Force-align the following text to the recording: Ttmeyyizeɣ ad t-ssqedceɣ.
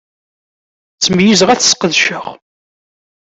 Ttmeyyizeɣ 0.95 1.49
ad 1.49 1.59
t-ssqedceɣ. 1.59 2.25